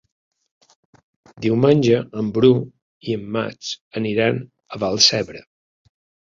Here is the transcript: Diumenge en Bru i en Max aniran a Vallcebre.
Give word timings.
Diumenge 1.45 1.99
en 2.21 2.31
Bru 2.37 2.49
i 3.11 3.19
en 3.19 3.27
Max 3.37 3.71
aniran 4.03 4.41
a 4.79 4.83
Vallcebre. 4.87 5.45